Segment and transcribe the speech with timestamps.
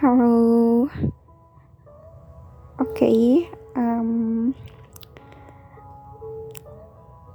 [0.00, 0.88] Halo.
[2.80, 3.44] Oke,
[3.76, 4.48] um,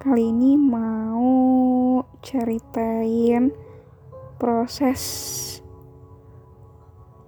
[0.01, 3.53] kali ini mau ceritain
[4.41, 4.97] proses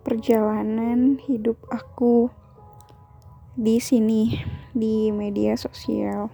[0.02, 2.34] perjalanan hidup aku
[3.54, 4.42] di sini
[4.74, 6.34] di media sosial.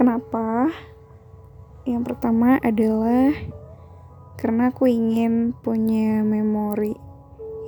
[0.00, 0.64] Kenapa?
[1.84, 3.36] Yang pertama adalah
[4.40, 7.09] karena aku ingin punya memori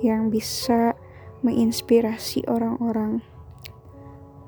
[0.03, 0.99] yang bisa
[1.39, 3.23] menginspirasi orang-orang.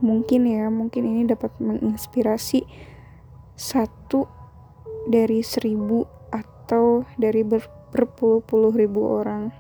[0.04, 2.68] Mungkin ya, mungkin ini dapat menginspirasi
[3.56, 4.28] satu
[5.08, 6.04] dari seribu
[6.36, 7.64] atau dari ber
[7.96, 9.56] berpuluh-puluh ribu orang.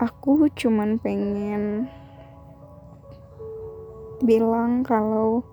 [0.00, 1.84] Aku cuman pengen
[4.24, 5.44] bilang kalau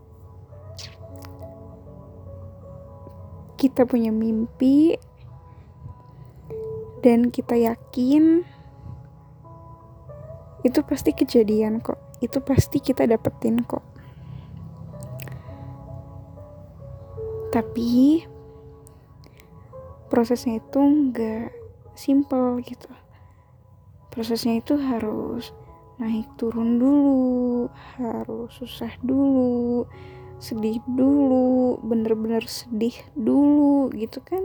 [3.60, 4.96] kita punya mimpi
[7.00, 8.44] dan kita yakin
[10.64, 12.00] itu pasti kejadian kok.
[12.20, 13.84] Itu pasti kita dapetin kok.
[17.50, 18.22] Tapi
[20.12, 21.50] prosesnya itu nggak
[21.96, 22.92] simple gitu.
[24.12, 25.56] Prosesnya itu harus
[26.00, 27.68] naik turun dulu
[28.00, 29.84] harus susah dulu
[30.40, 34.40] sedih dulu bener-bener sedih dulu gitu kan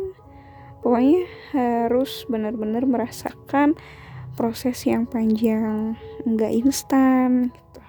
[0.84, 1.24] pokoknya
[1.56, 3.72] harus bener-bener merasakan
[4.36, 5.96] proses yang panjang
[6.28, 7.80] nggak instan gitu.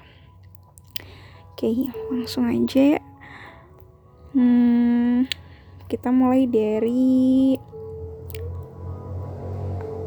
[1.51, 1.69] Oke
[2.07, 3.01] langsung aja ya.
[4.31, 5.27] Hmm,
[5.91, 7.59] kita mulai dari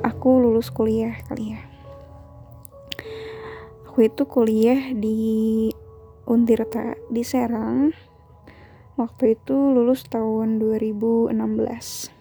[0.01, 1.61] aku lulus kuliah kali ya.
[3.85, 5.69] Aku itu kuliah di
[6.25, 7.93] Untirta di Serang.
[8.97, 12.18] Waktu itu lulus tahun 2016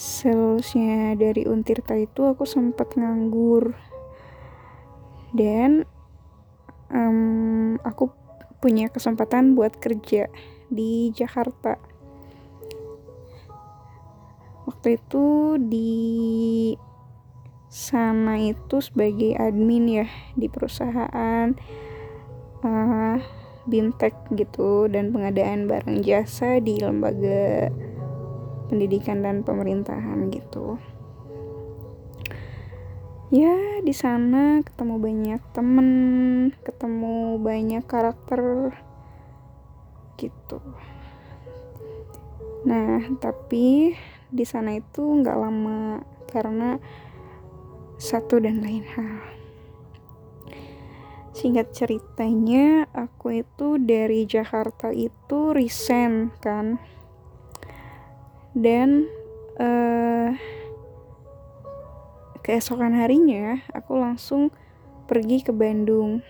[0.00, 3.76] selusnya dari Untirta itu aku sempat nganggur.
[5.36, 5.84] Dan
[6.88, 8.08] um, aku
[8.64, 10.32] punya kesempatan buat kerja
[10.72, 11.76] di Jakarta.
[14.64, 15.92] Waktu itu di
[17.68, 21.52] sana itu sebagai admin ya di perusahaan
[22.64, 23.16] uh,
[23.68, 27.68] bimtek gitu dan pengadaan barang jasa di lembaga
[28.70, 30.78] pendidikan dan pemerintahan gitu.
[33.34, 35.90] Ya di sana ketemu banyak temen
[36.62, 38.74] ketemu banyak karakter
[40.18, 40.62] gitu.
[42.66, 43.98] Nah tapi
[44.30, 46.78] di sana itu nggak lama karena
[47.98, 49.18] satu dan lain hal.
[51.30, 56.82] Singkat ceritanya aku itu dari Jakarta itu resign kan
[58.56, 59.06] dan
[59.58, 60.34] uh,
[62.40, 64.50] keesokan harinya aku langsung
[65.06, 66.24] pergi ke Bandung.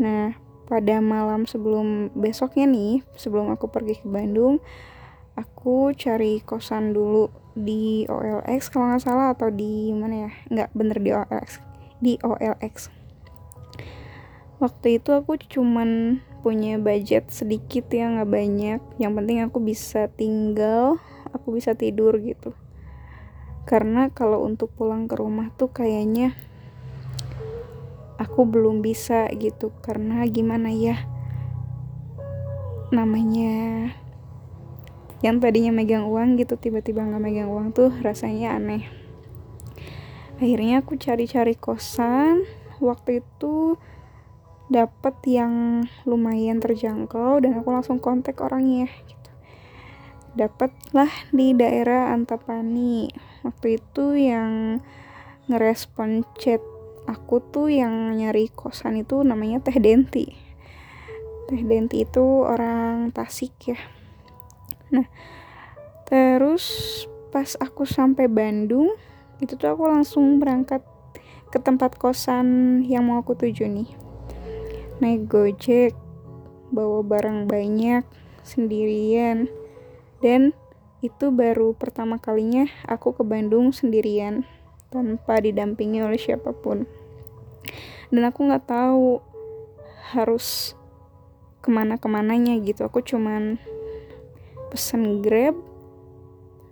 [0.00, 0.36] Nah
[0.68, 4.62] pada malam sebelum besoknya nih sebelum aku pergi ke Bandung
[5.36, 10.30] aku cari kosan dulu di OLX kalau nggak salah atau di mana ya?
[10.48, 11.48] Nggak bener di OLX
[12.02, 13.02] di OLX
[14.62, 18.80] waktu itu aku cuman punya budget sedikit ya nggak banyak.
[18.98, 20.98] Yang penting aku bisa tinggal
[21.32, 22.52] aku bisa tidur gitu.
[23.64, 26.34] Karena kalau untuk pulang ke rumah tuh kayaknya
[28.18, 29.70] aku belum bisa gitu.
[29.80, 30.98] Karena gimana ya?
[32.92, 33.88] Namanya
[35.22, 38.84] yang tadinya megang uang gitu tiba-tiba nggak megang uang tuh rasanya aneh.
[40.42, 42.42] Akhirnya aku cari-cari kosan.
[42.82, 43.78] Waktu itu
[44.72, 49.30] dapat yang lumayan terjangkau dan aku langsung kontak orangnya gitu.
[50.32, 53.12] Dapatlah di daerah Antapani.
[53.44, 54.80] Waktu itu yang
[55.52, 56.64] ngerespon chat
[57.04, 60.32] aku tuh yang nyari kosan itu namanya Teh Denti.
[61.52, 63.78] Teh Denti itu orang Tasik ya.
[64.88, 65.04] Nah
[66.08, 66.64] terus
[67.28, 68.96] pas aku sampai Bandung
[69.40, 70.80] itu tuh aku langsung berangkat
[71.52, 74.01] ke tempat kosan yang mau aku tuju nih
[75.02, 75.98] naik gojek
[76.70, 78.06] bawa barang banyak
[78.46, 79.50] sendirian.
[80.22, 80.54] Dan
[81.02, 84.46] itu baru pertama kalinya aku ke Bandung sendirian
[84.94, 86.86] tanpa didampingi oleh siapa pun.
[88.14, 89.18] Dan aku nggak tahu
[90.14, 90.78] harus
[91.58, 92.86] ke mana ke mananya gitu.
[92.86, 93.58] Aku cuman
[94.70, 95.58] pesen grab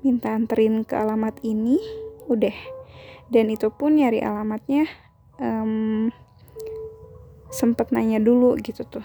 [0.06, 1.82] minta anterin ke alamat ini
[2.30, 2.54] udah.
[3.30, 4.86] Dan itu pun nyari alamatnya
[5.38, 6.10] um,
[7.50, 9.04] sempet nanya dulu gitu tuh.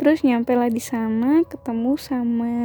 [0.00, 2.56] Terus nyampe lah di sana ketemu sama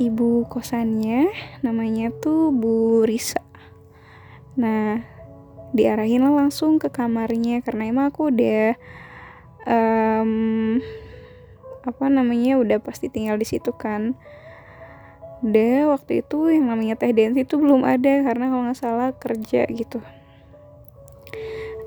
[0.00, 1.28] ibu kosannya
[1.60, 3.44] namanya tuh Bu Risa.
[4.56, 5.04] Nah
[5.76, 8.80] diarahin langsung ke kamarnya karena emang aku udah
[9.68, 10.80] um,
[11.84, 14.16] apa namanya udah pasti tinggal di situ kan.
[15.44, 19.68] Udah waktu itu yang namanya teh dance itu belum ada karena kalau nggak salah kerja
[19.68, 20.00] gitu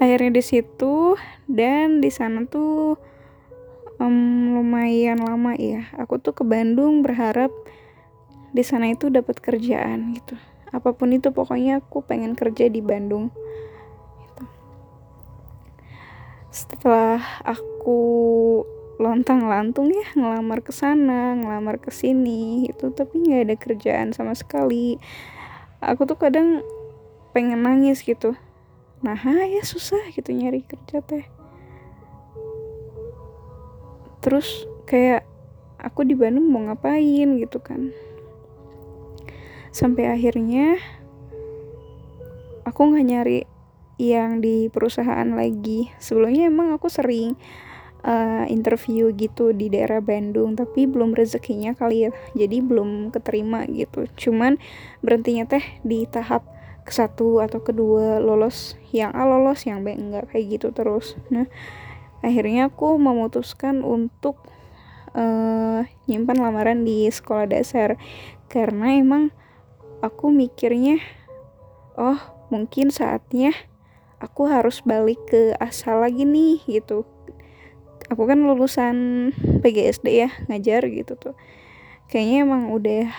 [0.02, 1.16] akhirnya di situ
[1.48, 3.00] dan di sana tuh
[4.04, 5.88] um, lumayan lama ya.
[6.00, 7.52] Aku tuh ke Bandung berharap
[8.54, 10.38] di sana itu dapat kerjaan gitu.
[10.74, 13.30] Apa pun itu pokoknya aku pengen kerja di Bandung
[14.26, 14.44] gitu.
[16.54, 18.02] setelah aku
[19.02, 24.38] lontang lantung ya ngelamar ke sana ngelamar ke sini itu tapi nggak ada kerjaan sama
[24.38, 25.02] sekali.
[25.84, 26.64] Aku tuh kadang
[27.34, 28.38] pengen nangis gitu
[29.04, 31.28] nah ya susah gitu nyari kerja teh.
[34.24, 35.28] Terus kayak
[35.76, 37.92] aku di Bandung mau ngapain gitu kan.
[39.76, 40.80] Sampai akhirnya
[42.64, 43.40] aku nggak nyari
[44.00, 45.92] yang di perusahaan lagi.
[46.00, 47.36] Sebelumnya emang aku sering
[48.08, 52.12] uh, interview gitu di daerah Bandung tapi belum rezekinya kali ya.
[52.40, 54.08] Jadi belum keterima gitu.
[54.16, 54.56] Cuman
[55.04, 56.48] berhentinya teh di tahap
[56.92, 61.16] satu atau kedua lolos yang A lolos yang B enggak kayak gitu terus.
[61.32, 61.48] Nah
[62.24, 64.40] akhirnya aku memutuskan untuk
[65.16, 67.96] uh, nyimpan lamaran di sekolah dasar.
[68.52, 69.32] Karena emang
[70.04, 71.00] aku mikirnya
[71.96, 72.20] oh
[72.52, 73.56] mungkin saatnya
[74.20, 77.08] aku harus balik ke asal lagi nih gitu.
[78.12, 79.32] Aku kan lulusan
[79.64, 81.36] PGSD ya ngajar gitu tuh.
[82.12, 83.10] Kayaknya emang udah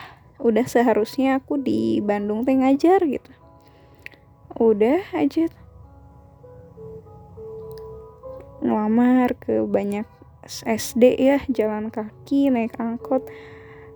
[0.45, 3.44] udah seharusnya aku di Bandung teh ngajar gitu
[4.59, 5.51] udah aja.
[8.65, 10.07] Ngelamar ke banyak
[10.45, 13.25] SD ya jalan kaki naik angkot.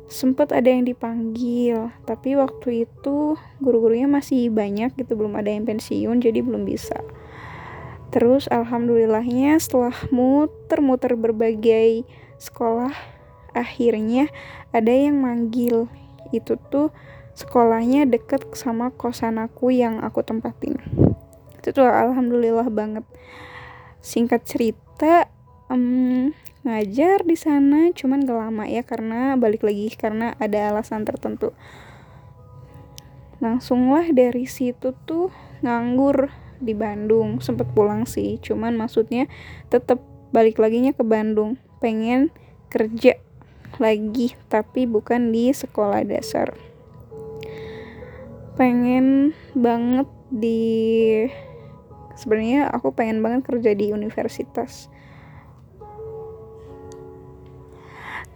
[0.09, 6.25] Sempet ada yang dipanggil tapi waktu itu guru-gurunya masih banyak gitu belum ada yang pensiun
[6.25, 6.97] jadi belum bisa.
[8.09, 12.09] Terus alhamdulillahnya setelah muter-muter berbagai
[12.41, 12.93] sekolah
[13.53, 14.33] akhirnya
[14.73, 15.93] ada yang manggil.
[16.33, 16.89] Itu tuh
[17.39, 20.75] sekolahnya deket sama kosan aku yang aku tempatin.
[21.63, 23.07] Itu tuh alhamdulillah banget.
[24.03, 25.31] Singkat cerita
[25.71, 26.35] um,
[26.67, 31.55] ngajar di sana cuman gak lama ya karena balik lagi karena ada alasan tertentu.
[33.39, 35.31] Langsunglah dari situ tuh
[35.63, 37.39] nganggur di Bandung.
[37.39, 39.31] Sempet pulang sih cuman maksudnya
[39.71, 40.03] tetap
[40.35, 41.55] balik laginya ke Bandung.
[41.79, 42.35] Pengen
[42.67, 43.15] kerja
[43.79, 46.68] lagi tapi bukan di sekolah dasar
[48.59, 51.23] pengen banget di
[52.19, 54.91] sebenarnya aku pengen banget kerja di universitas.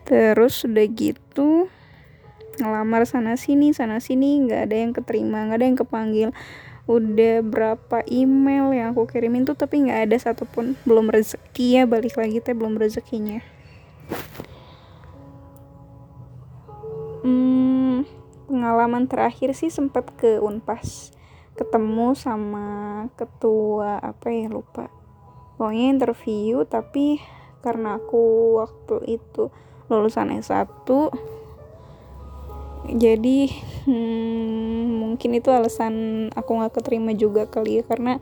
[0.07, 1.67] Terus udah gitu
[2.63, 6.29] ngelamar sana sini sana sini nggak ada yang keterima nggak ada yang kepanggil.
[6.87, 10.79] Udah berapa email yang aku kirimin tuh tapi nggak ada satupun.
[10.87, 13.43] Belum rezeki ya balik lagi teh belum rezekinya.
[17.23, 17.52] Hmm,
[18.53, 21.17] pengalaman terakhir sih sempat ke unpas.
[21.57, 24.93] Ketemu sama ketua apa ya lupa.
[25.57, 27.17] Pokoknya interview tapi
[27.65, 29.49] karena aku waktu itu
[29.89, 30.85] lulusan S1
[32.91, 33.39] jadi
[33.87, 35.95] hmm, mungkin itu alasan
[36.35, 38.19] aku gak keterima juga kali ya karena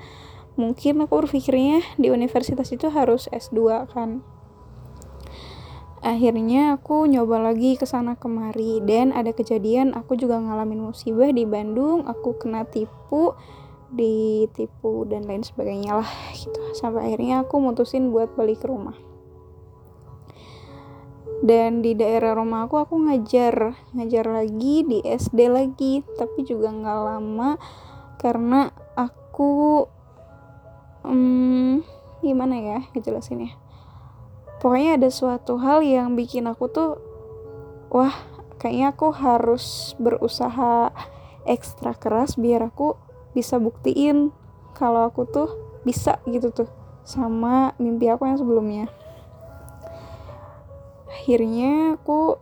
[0.61, 4.21] mungkin aku berpikirnya di universitas itu harus S2 kan
[6.01, 8.81] akhirnya aku nyoba lagi ke sana kemari.
[8.85, 12.09] Dan ada kejadian aku juga ngalamin musibah di Bandung.
[12.09, 13.37] Aku kena tipu
[13.91, 16.61] ditipu dan lain sebagainya lah gitu.
[16.79, 18.97] Sampai akhirnya aku mutusin buat balik ke rumah.
[21.41, 23.77] Dan di daerah rumah aku aku ngajar.
[23.93, 27.61] Ngajar lagi di SD lagi tapi juga nggak lama.
[28.21, 29.85] Karena aku
[31.05, 31.81] hmm,
[32.21, 33.60] gimana ya ngejelasinnya
[34.61, 37.01] pokoknya ada suatu hal yang bikin aku tuh
[37.91, 38.13] wah
[38.61, 40.93] kayaknya aku harus berusaha
[41.49, 42.95] ekstra keras biar aku
[43.33, 44.31] bisa buktiin
[44.77, 45.49] kalau aku tuh
[45.83, 46.69] bisa gitu tuh
[47.05, 48.87] sama mimpi aku yang sebelumnya.
[51.11, 52.39] Akhirnya aku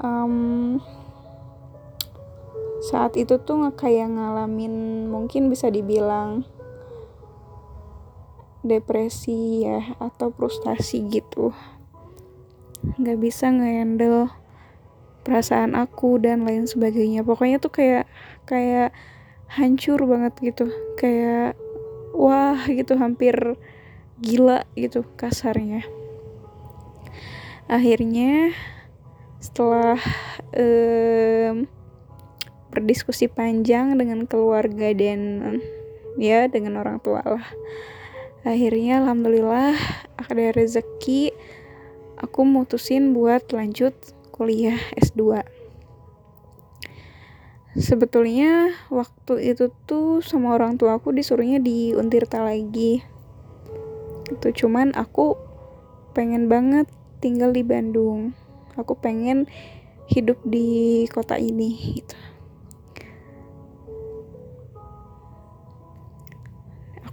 [0.00, 0.78] um,
[2.80, 6.44] saat itu tuh kayak ngalamin mungkin bisa dibilang
[8.60, 11.52] depresi ya atau frustasi gitu.
[13.00, 14.28] Nggak bisa ngehandle
[15.24, 17.24] perasaan aku dan lain sebagainya.
[17.24, 18.04] Pokoknya tuh kayak
[18.44, 18.92] kayak
[19.48, 20.68] hancur banget gitu.
[20.96, 21.56] Kayak
[22.12, 23.56] wah gitu hampir
[24.20, 25.84] gila gitu kasarnya.
[27.70, 28.52] Akhirnya
[29.40, 29.96] setelah
[30.52, 31.64] um,
[32.68, 35.58] berdiskusi panjang dengan keluarga dan
[36.20, 37.46] ya dengan orang tua lah
[38.46, 39.76] akhirnya alhamdulillah
[40.16, 41.32] ada rezeki.
[42.20, 43.96] Aku mutusin buat lanjut
[44.30, 45.40] kuliah S2
[47.78, 53.02] sebetulnya waktu itu tuh sama orang tua aku disuruhnya di Untirta lagi.
[54.26, 55.38] Itu cuman aku
[56.14, 56.90] pengen banget
[57.22, 58.34] tinggal di Bandung.
[58.74, 59.46] Aku pengen
[60.10, 62.29] hidup di kota ini gitu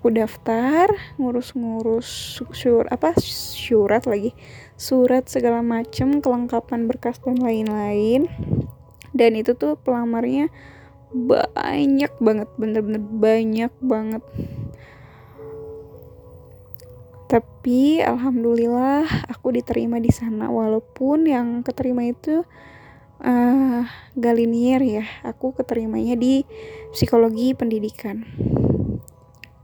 [0.07, 0.87] aku daftar
[1.19, 4.31] ngurus-ngurus sur apa surat lagi
[4.79, 8.31] surat segala macem kelengkapan berkas dan lain-lain.
[9.11, 10.47] Dan itu tuh pelamarnya
[11.11, 14.23] banyak banget bener-bener banyak banget.
[17.27, 22.47] Tapi alhamdulillah aku diterima di sana walaupun yang keterima itu
[23.27, 23.83] uh,
[24.15, 26.47] gak linier ya aku keterimanya di
[26.95, 28.23] psikologi pendidikan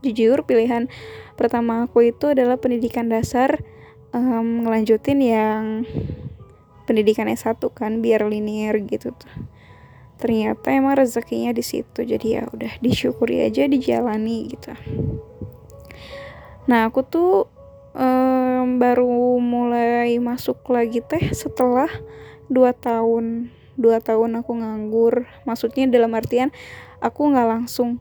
[0.04, 0.92] jujur pilihan
[1.40, 3.64] pertama aku itu adalah pendidikan dasar
[4.12, 5.64] um, ngelanjutin yang
[6.84, 9.16] pendidikan S1 kan biar linier gitu.
[9.16, 9.54] Tuh
[10.14, 14.72] ternyata emang rezekinya di situ jadi ya udah disyukuri aja dijalani gitu.
[16.70, 17.50] Nah aku tuh
[17.92, 21.90] um, baru mulai masuk lagi teh setelah
[22.48, 23.50] dua tahun.
[23.74, 26.54] Dua tahun aku nganggur maksudnya dalam artian
[27.02, 27.98] aku nggak langsung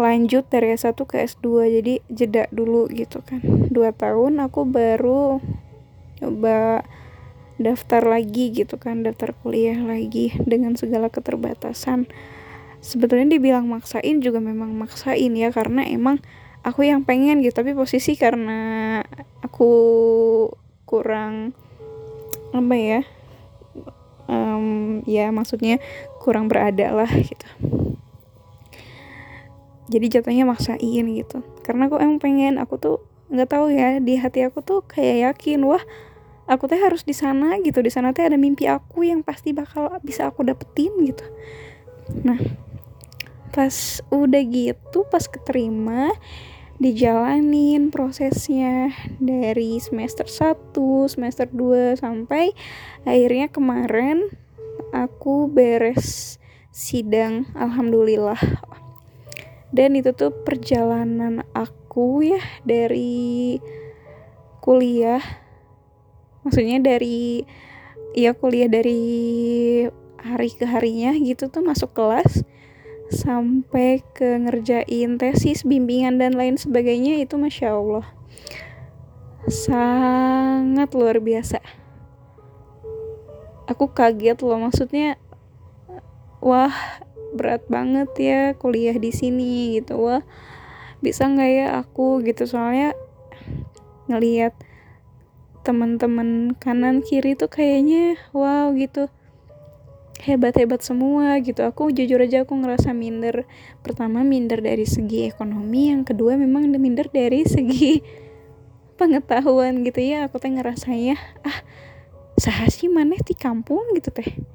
[0.00, 1.46] lanjut dari S1 ke S2
[1.80, 3.44] jadi jeda dulu gitu kan.
[3.68, 5.44] Dua tahun aku baru
[6.16, 6.80] coba
[7.60, 12.08] daftar lagi gitu kan daftar kuliah lagi dengan segala keterbatasan.
[12.80, 16.24] Sebetulnya dibilang maksain juga memang maksain ya karena emang
[16.64, 17.60] aku yang pengen gitu.
[17.60, 19.04] Tapi posisi karena
[19.44, 19.68] aku
[20.88, 21.52] kurang
[22.50, 23.00] apa ya
[24.26, 25.78] um, ya maksudnya
[26.18, 27.46] kurang berada lah gitu
[29.90, 31.42] jadi jatuhnya maksain gitu.
[31.66, 32.96] Karena aku emang pengen aku tuh
[33.30, 35.82] nggak tahu ya di hati aku tuh kayak yakin wah
[36.46, 37.82] aku tuh harus di sana gitu.
[37.82, 41.26] Di sana tuh ada mimpi aku yang pasti bakal bisa aku dapetin gitu.
[42.22, 42.38] Nah
[43.50, 46.14] pas udah gitu pas keterima
[46.80, 50.72] dijalanin prosesnya dari semester 1,
[51.12, 52.56] semester 2 sampai
[53.04, 54.32] akhirnya kemarin
[54.94, 56.40] aku beres
[56.72, 58.40] sidang alhamdulillah.
[59.70, 63.58] Dan itu tuh perjalanan aku ya dari
[64.60, 65.22] kuliah
[66.44, 67.46] maksudnya dari
[68.12, 69.02] ya kuliah dari
[70.20, 72.44] hari ke harinya gitu tuh masuk kelas
[73.10, 78.06] sampai ke ngerjain tesis, bimbingan dan lain sebagainya itu masya Allah
[79.50, 81.58] sangat luar biasa.
[83.66, 85.18] Aku kaget loh maksudnya
[86.38, 86.74] wah
[87.34, 90.00] berat banget ya kuliah di sini gitu.
[90.00, 90.22] Wah
[91.00, 92.44] bisa nggak ya aku gitu?
[92.46, 92.92] Soalnya
[94.10, 94.52] ngelihat
[95.60, 99.06] teman-teman kanan kiri tuh kayaknya wow gitu.
[100.20, 101.64] Hebat-hebat semua gitu.
[101.64, 103.48] Aku jujur aja aku ngerasa minder.
[103.80, 108.04] Pertama minder dari segi ekonomi yang kedua memang minder dari segi
[109.00, 110.28] pengetahuan gitu ya.
[110.28, 111.64] Aku teh ngerasanya ah
[112.36, 113.80] sahasi maneh di kampung?
[113.96, 114.49] gitu teh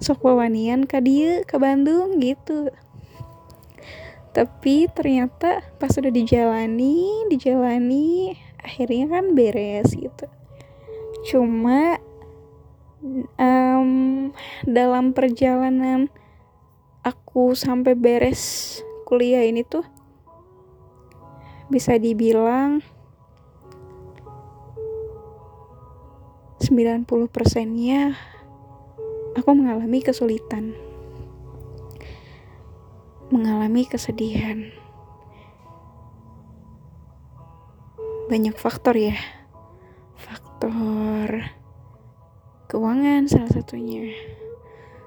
[0.00, 2.72] sok wawanian ke dia ke Bandung gitu.
[4.32, 10.26] Tapi ternyata pas udah dijalani dijalani akhirnya kan beres gitu.
[11.28, 12.00] Cuma
[13.36, 14.32] um,
[14.64, 16.08] dalam perjalanan
[17.04, 19.84] aku sampai beres kuliah ini tuh
[21.70, 22.82] bisa dibilang
[26.60, 28.14] 90 persennya
[29.40, 30.76] aku mengalami kesulitan.
[33.32, 34.68] Mengalami kesedihan.
[38.28, 39.16] Banyak faktor ya.
[40.14, 41.50] Faktor
[42.70, 44.12] keuangan salah satunya.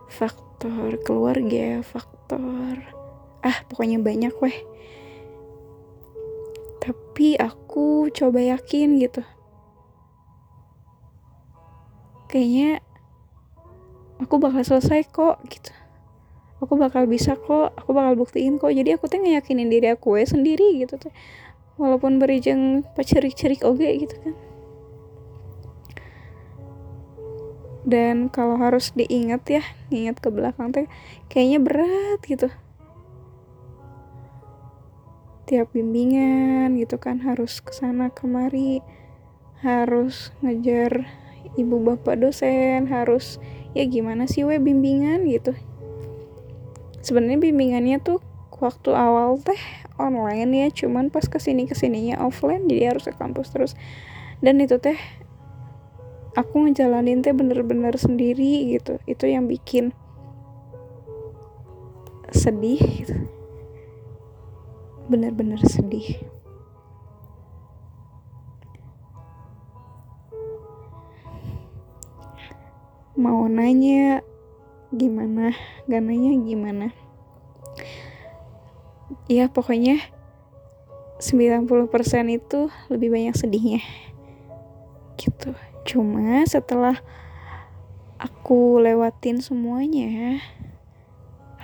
[0.10, 2.84] Faktor keluarga faktor
[3.44, 4.58] ah pokoknya banyak weh.
[6.84, 9.24] Tapi aku coba yakin gitu.
[12.28, 12.82] Kayaknya
[14.22, 15.72] aku bakal selesai kok gitu.
[16.62, 18.72] Aku bakal bisa kok aku bakal buktiin kok.
[18.72, 21.14] Jadi aku tuh ngeyakinin diri aku ya sendiri gitu tuh
[21.82, 24.36] walaupun berijeng pacerik-cerik oke gitu kan.
[27.84, 30.88] Dan kalau harus diingat ya ingat ke belakang teh
[31.28, 32.48] kayaknya berat gitu.
[35.44, 38.80] Tiap bimbingan gitu kan harus ke sana kemari
[39.60, 41.04] harus ngejar
[41.60, 45.58] ibu bapak dosen harus ya gimana sih we bimbingan gitu.
[47.04, 48.22] Sebenarnya bimbingannya tuh
[48.64, 49.60] waktu awal teh
[50.00, 53.74] online ya cuman pas ke sini ke sininya offline jadi harus ke kampus terus.
[54.40, 54.98] Dan itu teh
[56.38, 59.02] aku ngejalanin teh bener-bener sendiri gitu.
[59.10, 59.92] Itu yang bikin
[62.34, 63.16] sedih gitu.
[65.12, 66.24] Bener-bener sedih
[73.14, 74.26] mau nanya
[74.94, 75.54] gimana
[75.90, 76.88] gak nanya gimana.
[79.30, 80.02] Ya pokoknya
[81.22, 81.80] 90%
[82.34, 83.82] itu lebih banyak sedihnya.
[85.18, 85.54] Gitu.
[85.86, 86.98] Cuma setelah
[88.18, 90.42] aku lewatin semuanya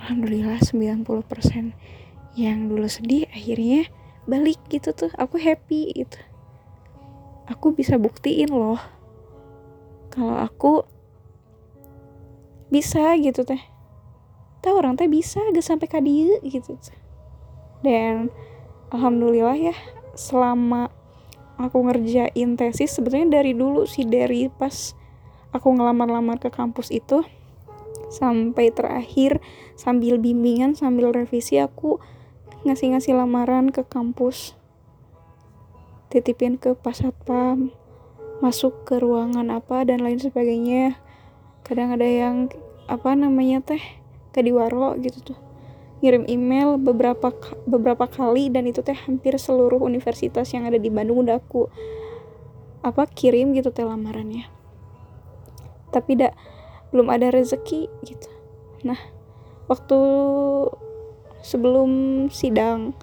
[0.00, 1.74] alhamdulillah 90%
[2.38, 3.90] yang dulu sedih akhirnya
[4.26, 5.10] balik gitu tuh.
[5.18, 6.18] Aku happy gitu.
[7.50, 8.78] Aku bisa buktiin loh
[10.10, 10.89] kalau aku
[12.70, 13.60] bisa gitu teh.
[14.62, 16.78] Tahu orang teh bisa gak sampai kadieu gitu.
[17.82, 18.30] Dan
[18.94, 19.76] alhamdulillah ya
[20.14, 20.88] selama
[21.60, 24.96] aku ngerjain tesis sebetulnya dari dulu sih dari pas
[25.52, 27.26] aku ngelamar-lamar ke kampus itu
[28.10, 29.38] sampai terakhir
[29.78, 32.02] sambil bimbingan sambil revisi aku
[32.66, 34.58] ngasih-ngasih lamaran ke kampus.
[36.10, 37.70] Titipin ke pasatpam
[38.40, 40.98] masuk ke ruangan apa dan lain sebagainya
[41.70, 42.50] kadang ada yang
[42.90, 43.78] apa namanya teh
[44.34, 45.38] kadiwaro gitu tuh.
[46.02, 47.30] Ngirim email beberapa
[47.62, 51.70] beberapa kali dan itu teh hampir seluruh universitas yang ada di Bandung udah aku
[52.82, 54.50] apa kirim gitu teh lamarannya.
[55.94, 56.34] Tapi dak
[56.90, 58.30] belum ada rezeki gitu.
[58.82, 58.98] Nah
[59.70, 59.98] waktu
[61.46, 62.98] sebelum sidang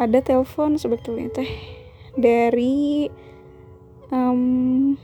[0.00, 1.50] ada telepon sebetulnya teh
[2.16, 3.12] dari
[4.08, 4.96] um,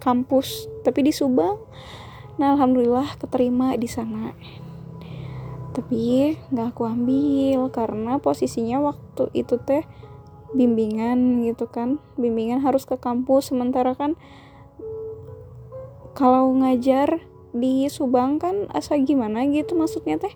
[0.00, 1.60] kampus tapi di Subang.
[2.40, 4.32] Nah alhamdulillah keterima di sana.
[5.76, 9.84] Tapi nggak aku ambil karena posisinya waktu itu teh
[10.56, 12.00] bimbingan gitu kan.
[12.16, 13.52] Bimbingan harus ke kampus.
[13.52, 14.16] Sementara kan
[16.16, 17.22] kalau ngajar
[17.54, 20.34] di Subang kan asa gimana gitu maksudnya teh?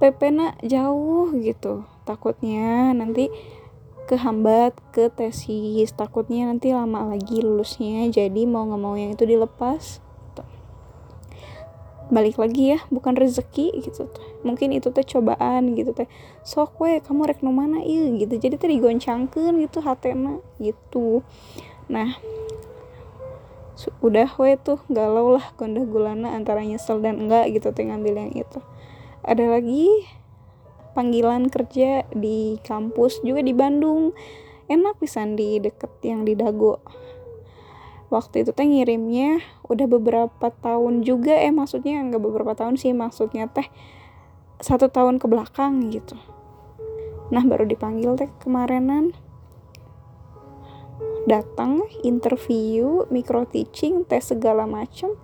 [0.00, 3.28] PP na jauh gitu takutnya nanti
[4.06, 5.92] kehambat ke tesis.
[5.92, 10.00] Takutnya nanti lama lagi lulusnya jadi mau nggak mau yang itu dilepas.
[10.00, 10.42] Gitu.
[12.10, 14.26] balik lagi ya bukan rezeki gitu tuh.
[14.42, 16.10] Mungkin itu teh cobaan gitu teh.
[16.42, 18.34] Sok we kamu rek no mana iya gitu.
[18.34, 21.22] Jadi tadi goncangkan gitu hatena gitu.
[21.86, 22.18] Nah
[24.04, 28.32] udah we tuh galau lah gondah gulana antara nyesel dan enggak gitu teh ngambil yang
[28.34, 28.58] itu.
[29.22, 30.19] Ada lagi
[30.92, 34.14] panggilan kerja di kampus juga di Bandung.
[34.70, 36.78] Enak pisan di deket yang di Dago.
[38.10, 39.38] Waktu itu teh ngirimnya
[39.70, 43.70] udah beberapa tahun juga eh maksudnya nggak beberapa tahun sih maksudnya teh
[44.58, 46.18] satu tahun ke belakang gitu.
[47.30, 49.14] Nah baru dipanggil teh kemarinan
[51.30, 55.14] datang interview micro teaching tes segala macam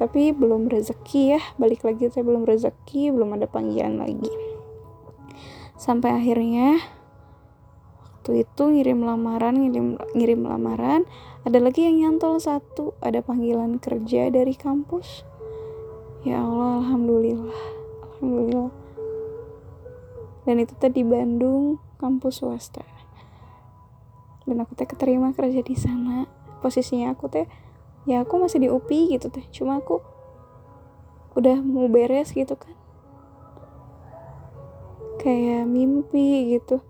[0.00, 4.51] tapi belum rezeki ya balik lagi saya belum rezeki belum ada panggilan lagi
[5.82, 6.78] sampai akhirnya
[8.06, 11.02] waktu itu ngirim lamaran ngirim ngirim lamaran
[11.42, 15.26] ada lagi yang nyantol satu ada panggilan kerja dari kampus.
[16.22, 17.62] Ya Allah alhamdulillah
[18.06, 18.70] alhamdulillah.
[20.46, 22.86] Dan itu tadi Bandung kampus swasta.
[24.46, 26.30] Dan aku teh keterima kerja di sana.
[26.62, 27.50] Posisinya aku teh
[28.06, 29.42] ya aku masih di UPI gitu teh.
[29.50, 29.98] Cuma aku
[31.34, 32.78] udah mau beres gitu kan
[35.22, 36.82] kayak mimpi gitu.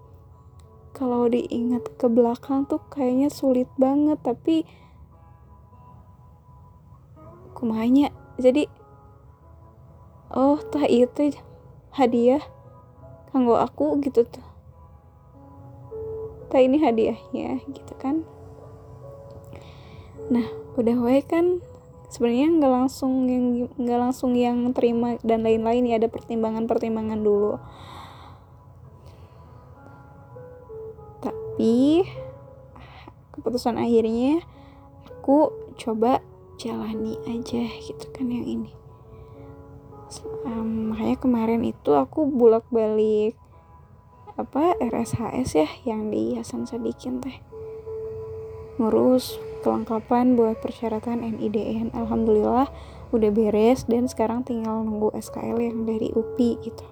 [0.96, 4.64] Kalau diingat ke belakang tuh kayaknya sulit banget tapi
[7.52, 8.08] kumanya.
[8.40, 8.64] Jadi
[10.32, 11.36] oh tah itu
[11.92, 12.40] hadiah
[13.28, 14.46] kanggo aku gitu tuh.
[16.48, 18.24] Tah ini hadiahnya gitu kan.
[20.32, 20.48] Nah
[20.80, 21.60] udah wae kan
[22.08, 27.56] sebenarnya nggak langsung yang nggak langsung yang terima dan lain-lain ya ada pertimbangan-pertimbangan dulu
[31.52, 32.00] tapi
[33.36, 34.40] keputusan akhirnya
[35.04, 36.24] aku coba
[36.56, 38.72] jalani aja gitu kan yang ini.
[40.48, 43.36] Um, makanya kemarin itu aku bulak balik
[44.40, 47.36] apa RSHS ya yang di Hasan Sadikin teh.
[48.80, 52.72] Ngurus kelengkapan buat persyaratan NIDN Alhamdulillah
[53.12, 56.91] udah beres dan sekarang tinggal nunggu SKL yang dari UPI gitu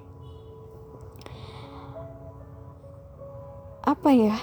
[3.91, 4.39] apa ya?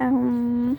[0.00, 0.76] Um,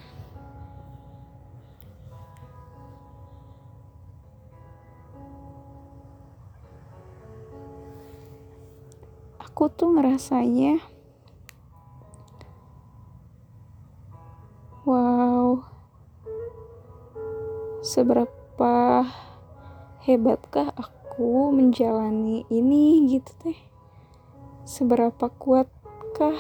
[9.42, 10.78] aku tuh ngerasanya
[14.86, 15.62] wow
[17.82, 19.06] seberapa
[20.06, 21.01] hebatkah aku
[21.52, 23.60] menjalani ini gitu teh.
[24.64, 26.40] Seberapa kuatkah?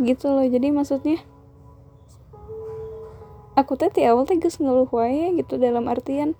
[0.00, 1.20] Gitu loh jadi maksudnya
[3.52, 6.32] aku teh di awal teh gus ngeluh wae gitu dalam artian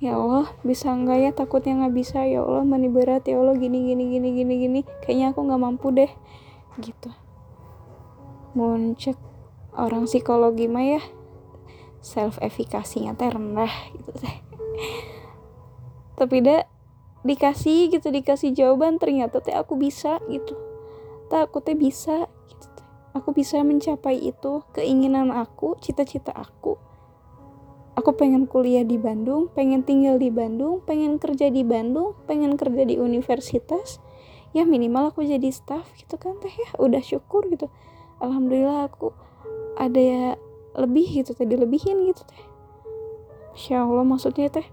[0.00, 2.24] ya Allah bisa enggak ya takutnya nggak bisa?
[2.24, 3.28] Ya Allah mani berat.
[3.28, 4.80] Ya Allah gini gini gini gini gini.
[5.04, 6.08] Kayaknya aku nggak mampu deh
[6.80, 7.12] gitu.
[8.56, 9.16] Muncul
[9.76, 11.02] orang psikologi mah ya
[12.00, 14.36] self efikasinya teh rendah gitu teh
[16.16, 16.64] tapi dah
[17.22, 20.56] dikasih gitu dikasih jawaban ternyata teh aku bisa gitu
[21.28, 26.80] tak aku teh bisa gitu aku bisa mencapai itu keinginan aku cita-cita aku
[27.96, 32.84] aku pengen kuliah di Bandung, pengen tinggal di Bandung, pengen kerja di Bandung, pengen kerja
[32.84, 33.98] di universitas,
[34.52, 37.72] ya minimal aku jadi staff gitu kan teh ya, udah syukur gitu.
[38.20, 39.16] Alhamdulillah aku
[39.80, 40.24] ada ya
[40.76, 42.42] lebih gitu teh, dilebihin gitu teh.
[43.56, 44.68] Masya Allah maksudnya teh.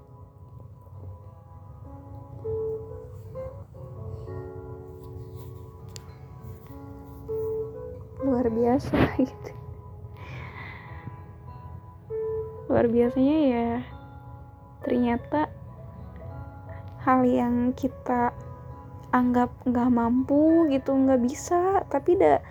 [8.34, 9.52] Luar biasa gitu.
[12.74, 13.70] luar biasanya ya
[14.82, 15.46] ternyata
[17.06, 18.34] hal yang kita
[19.14, 22.42] anggap nggak mampu gitu nggak bisa tapi dah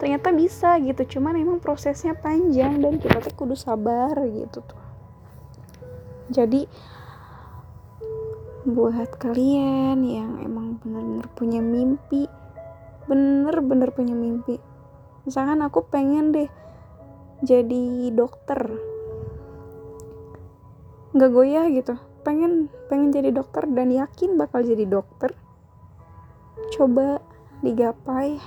[0.00, 4.80] ternyata bisa gitu cuman emang prosesnya panjang dan kita tuh kudu sabar gitu tuh
[6.32, 6.64] jadi
[8.64, 12.24] buat kalian yang emang bener-bener punya mimpi
[13.04, 14.56] bener-bener punya mimpi
[15.24, 16.48] misalkan aku pengen deh
[17.40, 18.76] jadi dokter.
[21.16, 21.96] Nggak goyah gitu.
[22.24, 25.36] Pengen pengen jadi dokter dan yakin bakal jadi dokter.
[26.72, 27.20] Coba
[27.60, 28.40] digapai.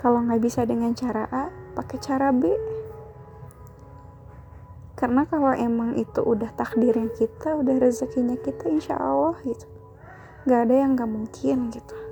[0.00, 1.44] Kalau nggak bisa dengan cara A
[1.76, 2.52] pakai cara B.
[4.94, 9.66] Karena kalau emang itu udah takdirnya kita udah rezekinya kita insya Allah gitu.
[10.44, 12.03] Nggak ada yang nggak mungkin gitu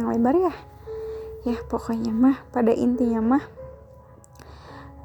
[0.00, 0.54] panjang lebar ya.
[1.44, 3.44] Ya pokoknya mah pada intinya mah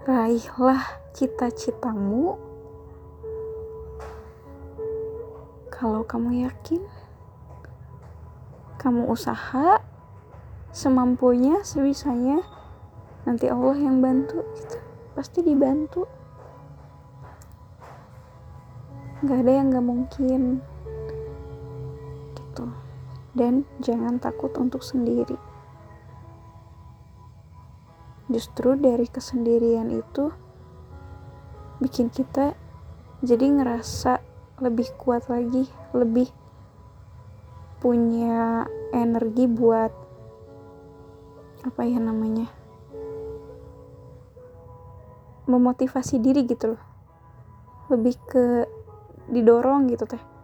[0.08, 2.40] raihlah cita-citamu.
[5.68, 6.80] Kalau kamu yakin
[8.80, 9.84] kamu usaha
[10.72, 12.40] semampunya sebisanya
[13.28, 14.80] nanti Allah yang bantu gitu.
[15.12, 16.08] pasti dibantu.
[19.20, 20.42] Nggak ada yang nggak mungkin
[22.40, 22.85] gitu
[23.36, 25.36] dan jangan takut untuk sendiri.
[28.32, 30.34] Justru dari kesendirian itu
[31.78, 32.58] bikin kita
[33.22, 34.24] jadi ngerasa
[34.64, 36.32] lebih kuat lagi, lebih
[37.84, 39.92] punya energi buat
[41.68, 42.50] apa ya namanya?
[45.46, 46.84] memotivasi diri gitu loh.
[47.94, 48.46] Lebih ke
[49.30, 50.35] didorong gitu teh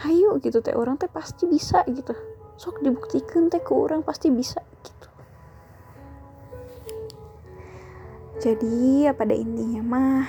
[0.00, 2.16] hayu gitu teh orang teh pasti bisa gitu.
[2.56, 5.08] Sok dibuktikan teh ke orang pasti bisa gitu.
[8.42, 10.26] Jadi ya pada intinya mah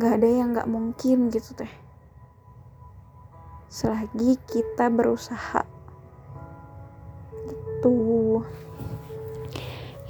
[0.00, 1.72] gak ada yang gak mungkin gitu teh.
[3.68, 5.66] Selagi kita berusaha.
[7.46, 7.98] Gitu.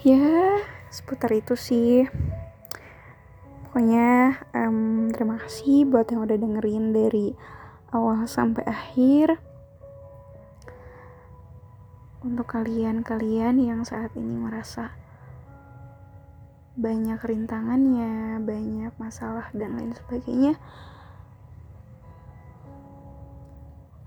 [0.07, 2.09] Ya seputar itu sih.
[3.71, 7.31] Pokoknya um, terima kasih buat yang udah dengerin dari
[7.91, 9.43] awal sampai akhir
[12.21, 14.95] untuk kalian-kalian yang saat ini merasa
[16.79, 20.55] banyak rintangannya, banyak masalah dan lain sebagainya.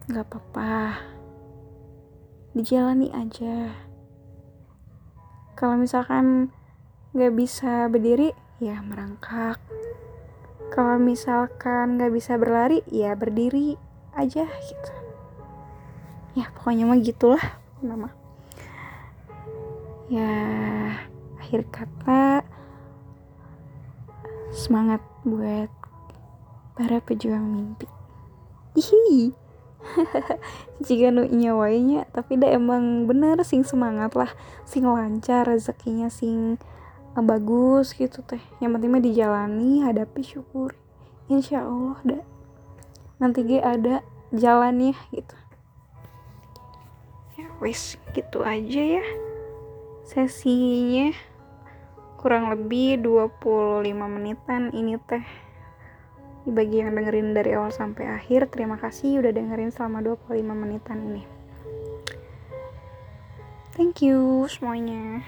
[0.07, 0.99] Gak apa-apa,
[2.55, 3.73] dijalani aja.
[5.59, 6.49] Kalau misalkan
[7.13, 9.59] gak bisa berdiri, ya merangkak
[10.73, 13.77] kalau misalkan nggak bisa berlari ya berdiri
[14.17, 14.93] aja gitu.
[16.33, 17.45] Ya pokoknya mah gitulah
[17.77, 18.09] nama
[20.09, 20.33] ya
[21.37, 22.41] akhir kata
[24.49, 25.69] semangat buat
[26.73, 27.85] para pejuang mimpi.
[28.73, 29.29] Hihi
[30.89, 34.33] jika nu nyawainya tapi dah emang bener sing semangat lah
[34.65, 36.57] sing lancar rezekinya sing
[37.21, 38.41] bagus gitu teh.
[38.57, 40.73] Yang penting mah dijalani hadapi syukur
[41.31, 42.23] insya Allah dah
[43.21, 45.35] nanti gue ada jalannya gitu.
[47.39, 49.05] Ya wis gitu aja ya
[50.03, 51.13] sesinya.
[52.19, 55.23] Kurang lebih 25 menitan ini teh.
[56.43, 61.23] Bagi yang dengerin dari awal sampai akhir terima kasih udah dengerin selama 25 menitan ini.
[63.73, 65.23] Thank you semuanya